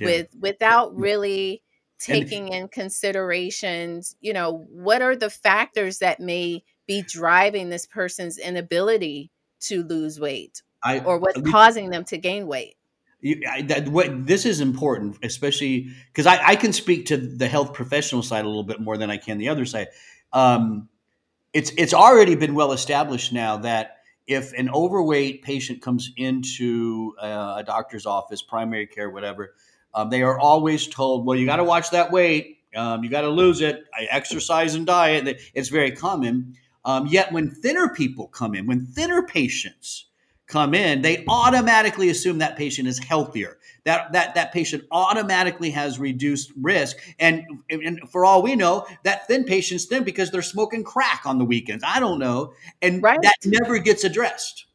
yeah. 0.00 0.06
with 0.06 0.28
without 0.38 0.94
really 0.96 1.62
taking 1.98 2.48
in 2.48 2.68
considerations 2.68 4.14
you 4.20 4.32
know 4.32 4.66
what 4.70 5.02
are 5.02 5.16
the 5.16 5.30
factors 5.30 5.98
that 5.98 6.20
may 6.20 6.62
be 6.86 7.02
driving 7.02 7.68
this 7.68 7.86
person's 7.86 8.38
inability 8.38 9.30
to 9.60 9.82
lose 9.82 10.20
weight 10.20 10.62
I, 10.82 11.00
or 11.00 11.18
what's 11.18 11.40
causing 11.50 11.90
them 11.90 12.04
to 12.04 12.18
gain 12.18 12.46
weight? 12.46 12.76
You, 13.20 13.40
I, 13.50 13.62
that, 13.62 13.88
what, 13.88 14.26
this 14.26 14.46
is 14.46 14.60
important, 14.60 15.16
especially 15.22 15.88
because 16.12 16.26
I, 16.26 16.38
I, 16.50 16.56
can 16.56 16.72
speak 16.72 17.06
to 17.06 17.16
the 17.16 17.48
health 17.48 17.74
professional 17.74 18.22
side 18.22 18.44
a 18.44 18.48
little 18.48 18.62
bit 18.62 18.80
more 18.80 18.96
than 18.96 19.10
I 19.10 19.16
can 19.16 19.38
the 19.38 19.48
other 19.48 19.64
side. 19.64 19.88
Um, 20.32 20.88
it's 21.52 21.72
it's 21.76 21.94
already 21.94 22.36
been 22.36 22.54
well 22.54 22.72
established 22.72 23.32
now 23.32 23.56
that 23.58 23.97
if 24.28 24.52
an 24.52 24.68
overweight 24.70 25.42
patient 25.42 25.82
comes 25.82 26.12
into 26.16 27.14
uh, 27.20 27.56
a 27.58 27.64
doctor's 27.64 28.06
office, 28.06 28.42
primary 28.42 28.86
care, 28.86 29.10
whatever, 29.10 29.54
um, 29.94 30.10
they 30.10 30.22
are 30.22 30.38
always 30.38 30.86
told, 30.86 31.26
"Well, 31.26 31.36
you 31.36 31.46
got 31.46 31.56
to 31.56 31.64
watch 31.64 31.90
that 31.90 32.12
weight. 32.12 32.58
Um, 32.76 33.02
you 33.02 33.10
got 33.10 33.22
to 33.22 33.30
lose 33.30 33.62
it. 33.62 33.84
I 33.92 34.04
exercise 34.10 34.74
and 34.74 34.86
diet." 34.86 35.40
It's 35.54 35.70
very 35.70 35.92
common. 35.92 36.54
Um, 36.84 37.06
yet, 37.06 37.32
when 37.32 37.50
thinner 37.50 37.88
people 37.88 38.28
come 38.28 38.54
in, 38.54 38.66
when 38.66 38.86
thinner 38.86 39.22
patients 39.22 40.04
come 40.46 40.74
in, 40.74 41.02
they 41.02 41.24
automatically 41.26 42.10
assume 42.10 42.38
that 42.38 42.56
patient 42.56 42.86
is 42.86 42.98
healthier. 42.98 43.58
That 43.88 44.12
that 44.12 44.34
that 44.34 44.52
patient 44.52 44.84
automatically 44.90 45.70
has 45.70 45.98
reduced 45.98 46.52
risk. 46.60 46.98
And, 47.18 47.42
and 47.70 48.00
for 48.10 48.26
all 48.26 48.42
we 48.42 48.54
know, 48.54 48.86
that 49.04 49.26
thin 49.26 49.44
patient's 49.44 49.86
thin 49.86 50.04
because 50.04 50.30
they're 50.30 50.42
smoking 50.42 50.84
crack 50.84 51.22
on 51.24 51.38
the 51.38 51.46
weekends. 51.46 51.82
I 51.86 51.98
don't 51.98 52.18
know. 52.18 52.52
And 52.82 53.02
right. 53.02 53.18
that 53.22 53.36
never 53.46 53.78
gets 53.78 54.04
addressed 54.04 54.66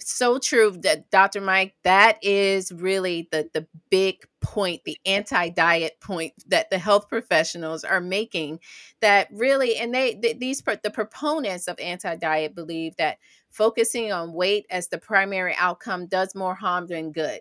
so 0.00 0.38
true 0.38 0.76
that 0.82 1.10
dr 1.10 1.40
mike 1.40 1.74
that 1.84 2.18
is 2.22 2.70
really 2.70 3.28
the 3.32 3.48
the 3.54 3.66
big 3.90 4.16
point 4.42 4.82
the 4.84 4.98
anti-diet 5.06 5.98
point 6.00 6.32
that 6.46 6.68
the 6.68 6.78
health 6.78 7.08
professionals 7.08 7.82
are 7.82 8.00
making 8.00 8.60
that 9.00 9.26
really 9.32 9.76
and 9.76 9.94
they 9.94 10.14
these 10.38 10.62
the 10.82 10.90
proponents 10.90 11.66
of 11.66 11.78
anti-diet 11.80 12.54
believe 12.54 12.94
that 12.96 13.16
focusing 13.48 14.12
on 14.12 14.34
weight 14.34 14.66
as 14.70 14.88
the 14.88 14.98
primary 14.98 15.54
outcome 15.56 16.06
does 16.06 16.34
more 16.34 16.54
harm 16.54 16.86
than 16.86 17.10
good 17.10 17.40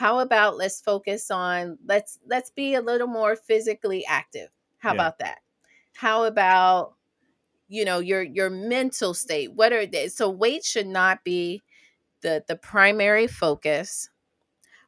how 0.00 0.20
about 0.20 0.56
let's 0.56 0.80
focus 0.80 1.30
on 1.30 1.76
let's 1.84 2.18
let's 2.26 2.48
be 2.48 2.72
a 2.74 2.80
little 2.80 3.06
more 3.06 3.36
physically 3.36 4.02
active. 4.06 4.48
How 4.78 4.90
yeah. 4.90 4.94
about 4.94 5.18
that? 5.18 5.40
How 5.94 6.24
about 6.24 6.94
you 7.68 7.84
know 7.84 7.98
your 7.98 8.22
your 8.22 8.48
mental 8.48 9.12
state? 9.12 9.52
What 9.52 9.74
are 9.74 9.84
they 9.84 10.08
so 10.08 10.30
weight 10.30 10.64
should 10.64 10.86
not 10.86 11.22
be 11.22 11.62
the 12.22 12.42
the 12.48 12.56
primary 12.56 13.26
focus. 13.26 14.08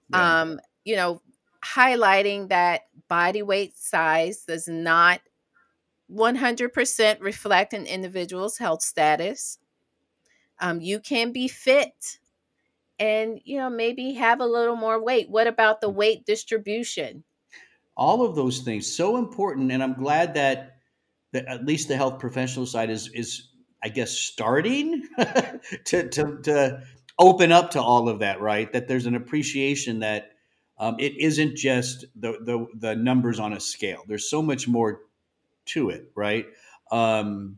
Yeah. 0.09 0.41
um 0.41 0.61
you 0.87 0.97
know 0.97 1.21
highlighting 1.63 2.49
that 2.49 2.85
body 3.07 3.43
weight 3.43 3.77
size 3.77 4.45
does 4.47 4.67
not 4.67 5.21
100% 6.11 7.21
reflect 7.21 7.75
an 7.75 7.85
individual's 7.85 8.57
health 8.57 8.83
status. 8.83 9.59
Um, 10.59 10.81
you 10.81 11.01
can 11.01 11.33
be 11.33 11.49
fit 11.49 12.19
and 13.03 13.41
you 13.45 13.59
know 13.59 13.69
maybe 13.69 14.15
have 14.15 14.41
a 14.41 14.47
little 14.47 14.77
more 14.77 15.03
weight. 15.03 15.29
What 15.29 15.49
about 15.49 15.81
the 15.81 15.91
weight 15.91 16.25
distribution? 16.25 17.25
All 17.97 18.25
of 18.25 18.37
those 18.37 18.61
things 18.61 18.87
so 18.87 19.19
important 19.19 19.71
and 19.71 19.83
i'm 19.83 19.93
glad 19.93 20.35
that, 20.35 20.77
that 21.33 21.47
at 21.47 21.67
least 21.67 21.89
the 21.89 21.97
health 21.97 22.19
professional 22.19 22.65
side 22.65 22.89
is 22.89 23.11
is 23.13 23.49
i 23.85 23.89
guess 23.91 24.13
starting 24.13 25.07
to, 25.85 26.09
to 26.09 26.39
to 26.43 26.83
open 27.19 27.53
up 27.53 27.73
to 27.73 27.83
all 27.83 28.09
of 28.09 28.21
that 28.21 28.41
right? 28.41 28.73
That 28.73 28.89
there's 28.89 29.07
an 29.07 29.15
appreciation 29.15 30.01
that 30.01 30.31
um, 30.79 30.97
it 30.99 31.19
isn't 31.19 31.57
just 31.57 32.07
the, 32.17 32.33
the 32.41 32.67
the 32.79 32.97
numbers 32.97 33.39
on 33.39 33.53
a 33.53 33.61
scale. 33.61 34.03
There's 34.09 34.31
so 34.31 34.43
much 34.43 34.67
more 34.69 35.01
to 35.67 35.91
it 35.91 36.11
right? 36.15 36.47
Um, 36.91 37.57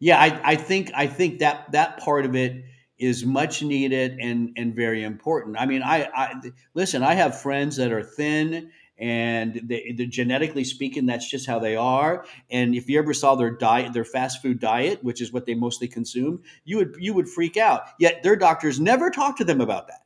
yeah, 0.00 0.20
I, 0.20 0.52
I 0.52 0.56
think 0.56 0.92
I 0.94 1.06
think 1.06 1.40
that 1.40 1.72
that 1.72 1.98
part 1.98 2.24
of 2.26 2.34
it 2.36 2.64
is 3.04 3.24
much 3.24 3.62
needed 3.62 4.18
and 4.20 4.52
and 4.56 4.74
very 4.74 5.02
important. 5.02 5.56
I 5.58 5.66
mean, 5.66 5.82
I, 5.82 6.08
I 6.14 6.34
listen. 6.74 7.02
I 7.02 7.14
have 7.14 7.40
friends 7.40 7.76
that 7.76 7.92
are 7.92 8.02
thin, 8.02 8.70
and 8.98 9.60
they, 9.64 9.94
they're 9.96 10.06
genetically 10.06 10.64
speaking, 10.64 11.06
that's 11.06 11.28
just 11.28 11.46
how 11.46 11.58
they 11.58 11.76
are. 11.76 12.24
And 12.50 12.74
if 12.74 12.88
you 12.88 12.98
ever 12.98 13.12
saw 13.12 13.34
their 13.34 13.50
diet, 13.50 13.92
their 13.92 14.04
fast 14.04 14.40
food 14.40 14.60
diet, 14.60 15.02
which 15.02 15.20
is 15.20 15.32
what 15.32 15.46
they 15.46 15.54
mostly 15.54 15.88
consume, 15.88 16.42
you 16.64 16.78
would 16.78 16.96
you 16.98 17.14
would 17.14 17.28
freak 17.28 17.56
out. 17.56 17.82
Yet 17.98 18.22
their 18.22 18.36
doctors 18.36 18.78
never 18.80 19.10
talk 19.10 19.36
to 19.38 19.44
them 19.44 19.60
about 19.60 19.88
that. 19.88 20.02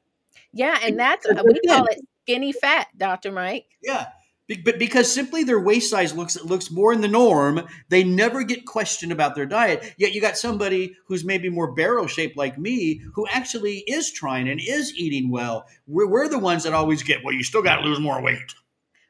Yeah, 0.52 0.78
and 0.83 0.99
that's 0.99 1.26
we 1.28 1.61
call 1.67 1.85
it 1.87 2.00
skinny 2.25 2.52
fat, 2.52 2.88
Doctor 2.97 3.31
Mike. 3.31 3.67
Yeah, 3.83 4.07
but 4.64 4.78
because 4.78 5.12
simply 5.12 5.45
their 5.45 5.61
waist 5.61 5.90
size 5.90 6.14
looks 6.14 6.43
looks 6.43 6.71
more 6.71 6.93
in 6.93 7.00
the 7.00 7.09
norm, 7.09 7.67
they 7.90 8.02
never 8.02 8.43
get 8.43 8.64
questioned 8.64 9.12
about 9.12 9.35
their 9.35 9.47
diet. 9.47 9.95
Yet 9.99 10.12
you 10.14 10.21
got 10.21 10.38
somebody 10.38 10.97
who's 11.07 11.25
maybe 11.25 11.50
more 11.50 11.73
barrel 11.73 12.07
shaped 12.07 12.37
like 12.37 12.59
me, 12.59 13.02
who 13.14 13.26
actually 13.31 13.85
is 13.87 14.11
trying 14.11 14.49
and 14.49 14.61
is 14.61 14.95
eating 14.95 15.31
well. 15.31 15.67
We're, 15.87 16.09
we're 16.09 16.28
the 16.28 16.38
ones 16.38 16.64
that 16.64 16.73
always 16.73 17.02
get, 17.02 17.23
well, 17.25 17.35
you 17.35 17.45
still 17.45 17.62
got 17.62 17.76
to 17.76 17.83
lose 17.83 18.00
more 18.00 18.23
weight. 18.23 18.55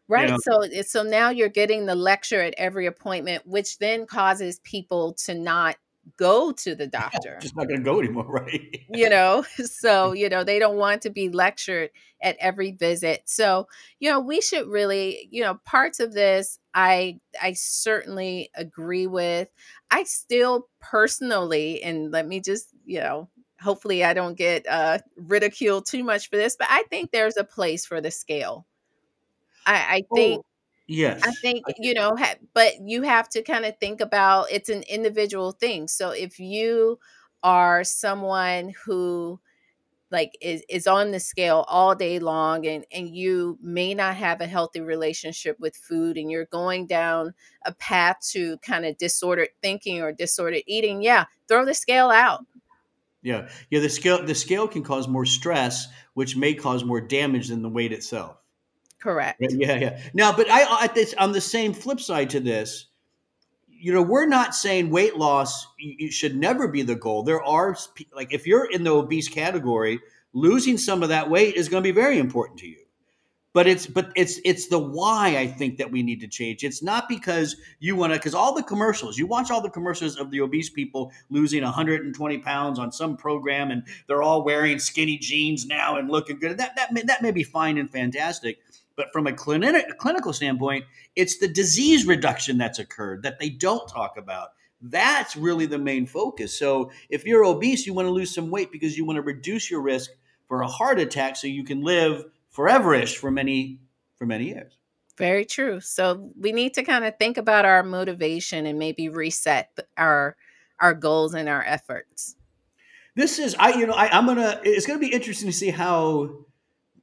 Right. 0.09 0.29
You 0.29 0.35
know? 0.35 0.39
So 0.43 0.83
so 0.83 1.03
now 1.03 1.31
you're 1.31 1.49
getting 1.49 1.87
the 1.87 1.95
lecture 1.95 2.41
at 2.41 2.55
every 2.57 2.87
appointment, 2.87 3.47
which 3.47 3.79
then 3.79 4.07
causes 4.07 4.59
people 4.65 5.13
to 5.25 5.35
not 5.35 5.77
go 6.17 6.53
to 6.53 6.75
the 6.75 6.87
doctor. 7.01 7.33
Yeah, 7.35 7.39
just 7.41 7.57
not 7.57 7.69
going 7.69 7.81
to 7.81 7.85
go 7.85 8.01
anymore, 8.01 8.27
right? 8.29 8.81
you 8.91 9.09
know, 9.09 9.45
so, 9.65 10.13
you 10.13 10.29
know, 10.29 10.45
they 10.45 10.59
don't 10.59 10.77
want 10.77 11.03
to 11.03 11.11
be 11.11 11.29
lectured 11.29 11.91
at 12.23 12.37
every 12.41 12.73
visit. 12.73 13.23
So, 13.27 13.69
you 14.01 14.11
know, 14.11 14.21
we 14.21 14.41
should 14.41 14.67
really, 14.67 15.29
you 15.31 15.43
know, 15.43 15.61
parts 15.65 16.01
of 16.01 16.13
this 16.13 16.59
I 16.75 17.21
I 17.41 17.55
certainly 17.55 18.51
agree 18.55 19.07
with. 19.07 19.49
I 19.91 20.05
still 20.05 20.69
personally 20.81 21.83
and 21.83 22.11
let 22.11 22.27
me 22.27 22.41
just, 22.41 22.69
you 22.85 23.01
know, 23.01 23.29
hopefully 23.61 24.05
I 24.05 24.15
don't 24.15 24.37
get 24.37 24.67
uh 24.69 24.99
ridiculed 25.17 25.87
too 25.87 26.05
much 26.05 26.31
for 26.31 26.37
this, 26.37 26.57
but 26.57 26.69
I 26.71 26.85
think 26.91 27.11
there's 27.11 27.37
a 27.37 27.45
place 27.45 27.87
for 27.87 28.01
the 28.01 28.11
scale. 28.11 28.67
I 29.67 29.75
I 29.75 30.05
think 30.15 30.41
oh 30.41 30.48
Yes. 30.89 31.21
I 31.23 31.33
think, 31.33 31.65
you 31.79 31.93
know, 31.93 32.17
ha- 32.17 32.37
but 32.55 32.81
you 32.81 33.03
have 33.03 33.29
to 33.31 33.43
kind 33.43 33.67
of 33.67 33.79
think 33.79 34.01
about 34.01 34.47
it's 34.51 34.71
an 34.71 34.83
individual 34.85 35.53
thing. 35.53 35.87
So 35.87 36.11
if 36.11 36.41
you 36.41 36.99
are 37.43 37.85
someone 37.85 38.73
who 38.85 39.39
like 40.11 40.33
is, 40.41 40.63
is 40.71 40.87
on 40.87 41.11
the 41.11 41.21
scale 41.21 41.67
all 41.69 41.95
day 41.95 42.19
long 42.19 42.67
and, 42.67 42.87
and 42.91 43.15
you 43.15 43.59
may 43.61 43.93
not 43.93 44.17
have 44.17 44.41
a 44.41 44.47
healthy 44.47 44.81
relationship 44.81 45.61
with 45.61 45.77
food 45.77 46.17
and 46.17 46.31
you're 46.31 46.47
going 46.47 46.87
down 46.87 47.35
a 47.67 47.75
path 47.75 48.17
to 48.31 48.57
kind 48.59 48.87
of 48.87 48.97
disordered 48.97 49.51
thinking 49.63 50.01
or 50.01 50.11
disordered 50.11 50.63
eating, 50.67 51.03
yeah, 51.03 51.27
throw 51.49 51.67
the 51.67 51.75
scale 51.75 52.09
out. 52.09 52.47
Yeah. 53.21 53.51
Yeah, 53.69 53.81
the 53.81 53.91
scale 53.91 54.25
the 54.25 54.35
scale 54.35 54.67
can 54.67 54.83
cause 54.83 55.07
more 55.07 55.27
stress, 55.27 55.89
which 56.15 56.35
may 56.35 56.55
cause 56.55 56.83
more 56.83 57.03
damage 57.03 57.49
than 57.49 57.61
the 57.61 57.69
weight 57.69 57.93
itself. 57.93 58.39
Correct. 59.01 59.41
Yeah, 59.41 59.77
yeah. 59.77 60.01
Now, 60.13 60.37
but 60.37 60.51
I 60.51 60.85
at 60.85 60.95
this 60.95 61.15
on 61.15 61.33
the 61.33 61.41
same 61.41 61.73
flip 61.73 62.01
side 62.01 62.31
to 62.31 62.41
this, 62.41 62.87
you 63.69 63.93
know, 63.93 64.03
we're 64.03 64.27
not 64.27 64.55
saying 64.55 64.91
weight 64.91 65.17
loss 65.17 65.67
should 66.11 66.37
never 66.37 66.67
be 66.67 66.83
the 66.83 66.97
goal. 66.97 67.23
There 67.23 67.43
are 67.43 67.77
like 68.13 68.35
if 68.35 68.47
you're 68.47 68.71
in 68.71 68.83
the 68.83 68.91
obese 68.91 69.29
category, 69.29 70.01
losing 70.33 70.79
some 70.79 71.03
of 71.03 71.11
that 71.11 71.31
weight 71.31 71.55
is 71.55 71.69
going 71.69 71.83
to 71.83 71.89
be 71.89 71.95
very 71.95 72.19
important 72.19 72.59
to 72.61 72.67
you. 72.67 72.79
But 73.55 73.67
it's 73.67 73.87
but 73.87 74.13
it's 74.15 74.41
it's 74.45 74.69
the 74.69 74.79
why 74.79 75.37
I 75.37 75.47
think 75.47 75.79
that 75.79 75.91
we 75.91 76.03
need 76.03 76.21
to 76.21 76.29
change. 76.29 76.65
It's 76.65 76.83
not 76.83 77.09
because 77.09 77.57
you 77.81 77.97
want 77.97 78.13
to 78.13 78.19
because 78.19 78.35
all 78.35 78.55
the 78.55 78.63
commercials 78.63 79.17
you 79.17 79.27
watch 79.27 79.51
all 79.51 79.61
the 79.61 79.71
commercials 79.71 80.17
of 80.17 80.31
the 80.31 80.41
obese 80.43 80.71
people 80.71 81.13
losing 81.31 81.63
120 81.63 82.39
pounds 82.39 82.79
on 82.79 82.93
some 82.93 83.17
program 83.17 83.71
and 83.71 83.85
they're 84.07 84.23
all 84.23 84.45
wearing 84.45 84.79
skinny 84.79 85.17
jeans 85.19 85.67
now 85.67 85.97
and 85.97 86.11
looking 86.11 86.39
good. 86.39 86.59
That 86.59 86.77
that 86.77 86.93
may, 86.93 87.03
that 87.03 87.23
may 87.23 87.31
be 87.31 87.43
fine 87.43 87.79
and 87.79 87.91
fantastic 87.91 88.59
but 88.99 89.13
from 89.13 89.29
a, 89.29 89.33
clinic, 89.33 89.97
clinical 89.99 90.33
standpoint, 90.33 90.85
it's 91.15 91.39
the 91.39 91.47
disease 91.47 92.05
reduction 92.05 92.59
that's 92.59 92.81
occurred 92.81 93.23
that 93.23 93.39
they 93.39 93.49
don't 93.49 93.89
talk 93.89 94.19
about. 94.19 94.49
That's 94.83 95.37
really 95.37 95.67
the 95.67 95.79
main 95.79 96.05
focus. 96.05 96.59
So 96.59 96.91
if 97.09 97.25
you're 97.25 97.45
obese, 97.45 97.87
you 97.87 97.95
want 97.95 98.07
to 98.07 98.13
lose 98.13 98.35
some 98.35 98.51
weight 98.51 98.73
because 98.73 98.99
you 98.99 99.07
want 99.07 99.17
to 99.17 99.23
reduce 99.23 99.71
your 99.71 99.83
risk 99.83 100.11
for 100.49 100.63
a 100.63 100.67
heart 100.67 100.99
attack 100.99 101.37
so 101.37 101.47
you 101.47 101.65
can 101.65 101.83
live 101.83 102.25
foreverish 102.55 103.17
for 103.17 103.31
many 103.31 103.79
for 104.17 104.27
many 104.27 104.47
years. 104.47 104.77
Very 105.17 105.45
true. 105.45 105.81
So 105.81 106.33
we 106.37 106.51
need 106.51 106.75
to 106.75 106.83
kind 106.83 107.05
of 107.05 107.17
think 107.19 107.39
about 107.39 107.65
our 107.65 107.85
motivation 107.85 108.67
and 108.67 108.79
maybe 108.79 109.09
reset 109.09 109.71
our 109.97 110.37
our 110.81 110.95
goals 110.95 111.35
and 111.35 111.49
our 111.49 111.63
efforts. 111.63 112.35
This 113.15 113.39
is 113.39 113.55
I 113.59 113.75
you 113.79 113.87
know 113.87 113.95
I, 113.95 114.09
I'm 114.09 114.27
gonna 114.27 114.61
it's 114.65 114.87
gonna 114.87 114.99
be 114.99 115.13
interesting 115.13 115.49
to 115.49 115.57
see 115.57 115.71
how 115.71 116.47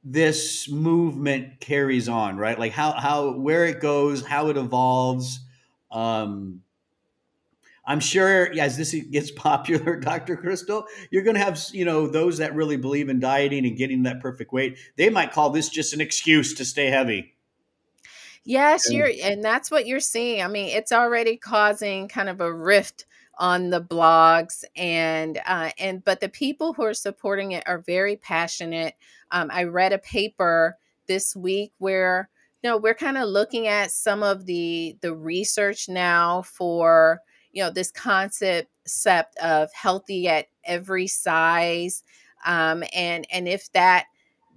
this 0.08 0.68
movement 0.70 1.58
carries 1.58 2.08
on, 2.08 2.36
right? 2.36 2.56
Like 2.56 2.70
how 2.70 2.92
how 2.92 3.32
where 3.32 3.66
it 3.66 3.80
goes, 3.80 4.24
how 4.24 4.48
it 4.50 4.56
evolves. 4.56 5.40
Um, 5.90 6.62
I'm 7.84 7.98
sure 7.98 8.52
as 8.58 8.76
this 8.76 8.94
gets 9.10 9.30
popular, 9.36 9.96
Dr. 9.96 10.36
Crystal, 10.36 10.86
you're 11.10 11.24
going 11.24 11.34
to 11.34 11.42
have 11.42 11.60
you 11.72 11.84
know 11.84 12.06
those 12.06 12.38
that 12.38 12.54
really 12.54 12.76
believe 12.76 13.08
in 13.08 13.18
dieting 13.18 13.66
and 13.66 13.76
getting 13.76 14.04
that 14.04 14.20
perfect 14.20 14.52
weight. 14.52 14.78
They 14.96 15.10
might 15.10 15.32
call 15.32 15.50
this 15.50 15.68
just 15.68 15.92
an 15.92 16.00
excuse 16.00 16.54
to 16.54 16.64
stay 16.64 16.86
heavy. 16.86 17.34
Yes, 18.44 18.92
you're, 18.92 19.10
and 19.24 19.42
that's 19.42 19.72
what 19.72 19.88
you're 19.88 19.98
seeing. 19.98 20.40
I 20.40 20.46
mean, 20.46 20.68
it's 20.68 20.92
already 20.92 21.36
causing 21.36 22.06
kind 22.06 22.28
of 22.28 22.40
a 22.40 22.52
rift 22.52 23.04
on 23.38 23.70
the 23.70 23.80
blogs 23.80 24.64
and 24.76 25.40
uh, 25.46 25.70
and 25.78 26.04
but 26.04 26.20
the 26.20 26.28
people 26.28 26.72
who 26.72 26.84
are 26.84 26.94
supporting 26.94 27.52
it 27.52 27.64
are 27.66 27.78
very 27.86 28.16
passionate. 28.16 28.94
Um, 29.32 29.50
i 29.52 29.64
read 29.64 29.92
a 29.92 29.98
paper 29.98 30.78
this 31.08 31.34
week 31.34 31.72
where 31.78 32.28
you 32.62 32.70
know 32.70 32.76
we're 32.76 32.94
kind 32.94 33.18
of 33.18 33.28
looking 33.28 33.66
at 33.66 33.90
some 33.90 34.22
of 34.22 34.46
the 34.46 34.96
the 35.00 35.14
research 35.14 35.88
now 35.88 36.42
for 36.42 37.20
you 37.52 37.62
know 37.62 37.70
this 37.70 37.90
concept 37.90 38.68
of 39.42 39.72
healthy 39.72 40.28
at 40.28 40.46
every 40.64 41.06
size 41.06 42.02
um, 42.44 42.84
and 42.94 43.26
and 43.32 43.48
if 43.48 43.70
that 43.72 44.06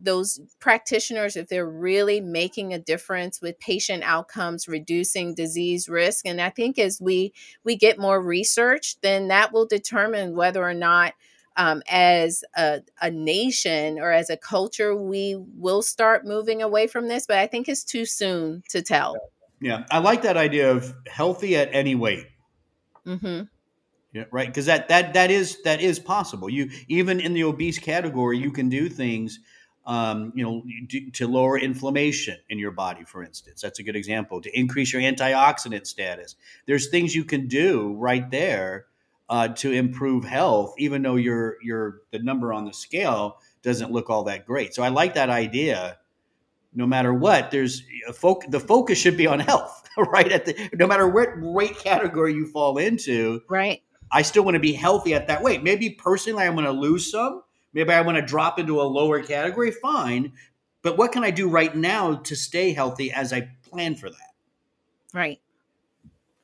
those 0.02 0.40
practitioners 0.60 1.36
if 1.36 1.48
they're 1.48 1.70
really 1.70 2.22
making 2.22 2.74
a 2.74 2.80
difference 2.80 3.42
with 3.42 3.60
patient 3.60 4.04
outcomes 4.04 4.68
reducing 4.68 5.34
disease 5.34 5.90
risk 5.90 6.26
and 6.26 6.42
i 6.42 6.50
think 6.50 6.78
as 6.80 7.00
we 7.02 7.34
we 7.64 7.76
get 7.76 8.00
more 8.00 8.22
research 8.22 9.00
then 9.02 9.28
that 9.28 9.52
will 9.52 9.66
determine 9.66 10.36
whether 10.36 10.64
or 10.64 10.74
not 10.74 11.14
um, 11.58 11.82
as 11.90 12.44
a, 12.56 12.82
a 13.02 13.12
nation 13.12 14.00
or 14.00 14.12
as 14.12 14.30
a 14.30 14.38
culture 14.38 14.96
we 14.96 15.36
will 15.58 15.82
start 15.82 16.26
moving 16.26 16.62
away 16.62 16.88
from 16.88 17.08
this 17.08 17.26
but 17.28 17.38
i 17.38 17.48
think 17.48 17.68
it's 17.68 17.84
too 17.84 18.06
soon 18.06 18.64
to 18.70 18.82
tell 18.82 19.16
yeah 19.60 19.84
i 19.92 20.00
like 20.00 20.22
that 20.22 20.38
idea 20.38 20.72
of 20.72 20.94
healthy 21.08 21.56
at 21.56 21.70
any 21.74 21.96
weight 21.96 22.28
mm-hmm. 23.06 23.44
Yeah, 24.12 24.24
right. 24.32 24.48
Because 24.48 24.66
that 24.66 24.88
that 24.90 25.14
that 25.14 25.30
is 25.30 25.62
that 25.64 25.82
is 25.82 26.00
possible. 26.00 26.50
You 26.50 26.72
even 26.88 27.20
in 27.20 27.34
the 27.34 27.44
obese 27.44 27.78
category, 27.78 28.40
you 28.40 28.52
can 28.52 28.68
do 28.68 28.90
things 28.90 29.40
um, 29.86 30.32
you 30.36 30.44
know, 30.44 30.64
to 31.14 31.28
lower 31.28 31.58
inflammation 31.58 32.38
in 32.50 32.60
your 32.60 32.72
body, 32.72 33.04
for 33.06 33.24
instance. 33.24 33.62
That's 33.62 33.80
a 33.80 33.84
good 33.84 33.96
example. 33.96 34.42
To 34.42 34.60
increase 34.60 34.94
your 34.94 35.02
antioxidant 35.02 35.88
status. 35.88 36.36
There's 36.68 36.90
things 36.90 37.16
you 37.16 37.24
can 37.24 37.48
do 37.48 37.96
right 37.98 38.30
there 38.30 38.86
uh, 39.30 39.50
to 39.50 39.72
improve 39.72 40.26
health, 40.26 40.74
even 40.78 41.02
though 41.02 41.16
your 41.16 41.58
your 41.64 42.02
the 42.12 42.20
number 42.20 42.52
on 42.54 42.66
the 42.66 42.74
scale 42.74 43.38
doesn't 43.62 43.92
look 43.92 44.10
all 44.10 44.24
that 44.24 44.46
great. 44.46 44.74
So 44.74 44.84
I 44.84 44.90
like 44.90 45.16
that 45.16 45.30
idea. 45.30 45.98
No 46.74 46.86
matter 46.86 47.14
what, 47.14 47.50
there's 47.50 47.84
a 48.08 48.14
foc- 48.14 48.50
the 48.50 48.60
focus 48.60 48.98
should 49.00 49.18
be 49.18 49.28
on 49.28 49.40
health, 49.40 49.90
right? 49.98 50.32
At 50.32 50.46
the 50.46 50.70
no 50.74 50.88
matter 50.88 51.08
what 51.08 51.30
weight 51.40 51.78
category 51.78 52.34
you 52.34 52.48
fall 52.48 52.78
into, 52.78 53.42
right? 53.50 53.82
I 54.12 54.24
still 54.24 54.44
want 54.44 54.56
to 54.56 54.60
be 54.60 54.74
healthy 54.74 55.14
at 55.14 55.28
that 55.28 55.44
weight. 55.44 55.64
Maybe 55.64 55.92
personally, 55.92 56.44
I'm 56.44 56.54
going 56.54 56.66
to 56.66 56.72
lose 56.72 57.12
some 57.12 57.44
Maybe 57.74 57.92
I 57.92 58.02
want 58.02 58.18
to 58.18 58.22
drop 58.22 58.60
into 58.60 58.82
a 58.82 58.84
lower 58.84 59.22
category. 59.22 59.72
Fine. 59.72 60.34
But 60.82 60.98
what 60.98 61.12
can 61.12 61.24
I 61.24 61.32
do 61.32 61.50
right 61.50 61.76
now 61.76 62.16
to 62.16 62.36
stay 62.36 62.74
healthy 62.74 63.12
as 63.12 63.34
I 63.34 63.50
plan 63.70 63.96
for 63.96 64.10
that? 64.10 64.34
Right. 65.14 65.40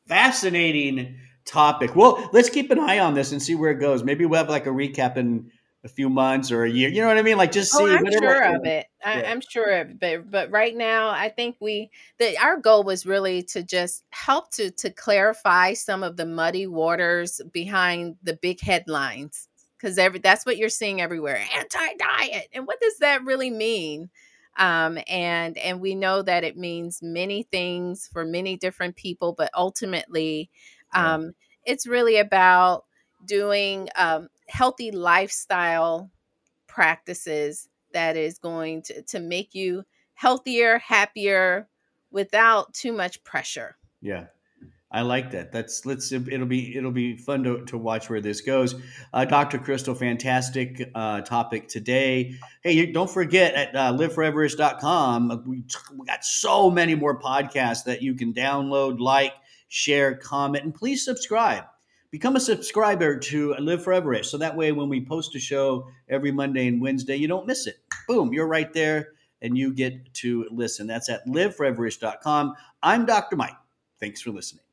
Fascinating 0.08 1.18
topic. 1.46 1.96
Well, 1.96 2.30
let's 2.34 2.50
keep 2.50 2.72
an 2.72 2.80
eye 2.80 3.00
on 3.00 3.14
this 3.14 3.32
and 3.32 3.42
see 3.42 3.56
where 3.56 3.72
it 3.72 3.80
goes. 3.80 4.04
Maybe 4.04 4.26
we'll 4.26 4.40
have 4.40 4.50
like 4.50 4.66
a 4.66 4.72
recap 4.72 5.18
in 5.18 5.52
a 5.84 5.88
few 5.88 6.10
months 6.10 6.52
or 6.52 6.64
a 6.64 6.70
year. 6.70 6.90
You 6.90 7.02
know 7.02 7.08
what 7.08 7.18
I 7.18 7.22
mean? 7.22 7.38
Like 7.38 7.52
just 7.52 7.74
oh, 7.76 7.86
see. 7.86 7.94
Oh, 7.94 7.96
I'm 7.96 8.12
sure 8.12 8.56
of 8.56 8.66
it. 8.66 8.88
I, 9.04 9.22
am 9.22 9.40
sure 9.40 9.82
of 9.82 9.92
it. 9.92 10.00
But, 10.00 10.32
but 10.32 10.52
right 10.52 10.76
now, 10.76 11.10
I 11.10 11.30
think 11.30 11.58
we 11.62 11.92
that 12.18 12.36
our 12.44 12.58
goal 12.58 12.84
was 12.84 13.06
really 13.06 13.44
to 13.44 13.64
just 13.64 14.04
help 14.10 14.52
to 14.54 14.72
to 14.72 14.90
clarify 14.90 15.74
some 15.74 16.04
of 16.04 16.18
the 16.18 16.26
muddy 16.26 16.66
waters 16.66 17.40
behind 17.54 18.16
the 18.24 18.34
big 18.42 18.60
headlines 18.60 19.48
because 19.86 20.00
every 20.00 20.18
that's 20.20 20.48
what 20.48 20.58
you're 20.58 20.68
seeing 20.68 21.00
everywhere 21.00 21.40
anti-diet 21.56 22.48
and 22.54 22.66
what 22.66 22.82
does 22.82 22.98
that 22.98 23.24
really 23.24 23.52
mean? 23.52 24.10
Um, 24.58 24.98
and 25.08 25.58
and 25.60 25.80
we 25.80 25.94
know 25.94 26.24
that 26.24 26.44
it 26.44 26.58
means 26.58 27.02
many 27.04 27.44
things 27.44 28.10
for 28.12 28.26
many 28.26 28.58
different 28.58 28.96
people 28.96 29.34
but 29.34 29.52
ultimately 29.54 30.50
um, 30.94 31.24
yeah. 31.24 31.30
it's 31.66 31.86
really 31.86 32.18
about 32.18 32.86
doing 33.26 33.90
um, 33.96 34.30
healthy 34.48 34.90
lifestyle 34.92 36.10
practices 36.68 37.70
that 37.94 38.18
is 38.18 38.40
going 38.40 38.82
to, 38.84 39.02
to 39.04 39.20
make 39.20 39.54
you 39.54 39.84
healthier 40.16 40.80
happier 40.80 41.68
without 42.12 42.74
too 42.74 42.94
much 42.94 43.24
pressure. 43.24 43.76
Yeah 44.02 44.26
I 44.92 45.02
like 45.02 45.32
that. 45.32 45.52
That's 45.52 45.86
let's. 45.86 46.12
It'll 46.12 46.46
be 46.46 46.78
it'll 46.78 46.92
be 46.92 47.18
fun 47.18 47.44
to, 47.44 47.66
to 47.66 47.78
watch 47.78 48.10
where 48.10 48.22
this 48.22 48.42
goes. 48.42 48.76
Uh, 49.14 49.26
Dr. 49.26 49.58
Crystal, 49.58 49.96
fantastic 49.96 50.90
uh, 50.94 51.22
topic 51.22 51.68
today. 51.68 52.36
Hey, 52.64 52.74
you, 52.74 52.94
don't 52.94 53.10
forget 53.10 53.56
at 53.56 53.76
uh, 53.76 53.94
liveforeverish.com, 53.94 55.44
we, 55.48 55.64
we 55.98 56.06
got 56.06 56.24
so 56.24 56.70
many 56.70 56.96
more 56.96 57.20
podcasts 57.20 57.84
that 57.86 58.04
you 58.04 58.14
can 58.14 58.34
download, 58.34 59.00
like, 59.00 59.34
share, 59.68 60.16
comment, 60.16 60.64
and 60.64 60.74
please 60.74 61.04
subscribe. 61.04 61.64
Become 62.12 62.38
a 62.38 62.40
subscriber 62.40 63.18
to 63.20 63.56
Live 63.56 63.84
Foreverish, 63.84 64.26
so 64.26 64.38
that 64.38 64.56
way 64.56 64.72
when 64.72 64.88
we 64.88 65.04
post 65.04 65.36
a 65.36 65.40
show 65.40 65.90
every 66.08 66.32
Monday 66.32 66.68
and 66.68 66.80
Wednesday, 66.80 67.18
you 67.18 67.28
don't 67.28 67.48
miss 67.48 67.68
it. 67.68 67.76
Boom, 68.08 68.32
you're 68.32 68.48
right 68.48 68.72
there, 68.72 69.10
and 69.42 69.58
you 69.58 69.74
get 69.74 70.14
to 70.14 70.48
listen. 70.52 70.88
That's 70.88 71.10
at 71.10 71.28
liveforeverish.com. 71.28 72.54
I'm 72.82 73.06
Dr. 73.06 73.36
Mike. 73.36 73.58
Thanks 74.00 74.22
for 74.22 74.30
listening. 74.30 74.65